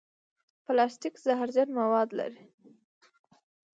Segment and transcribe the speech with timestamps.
[0.65, 2.43] پلاستيک زهرجن مواد لري.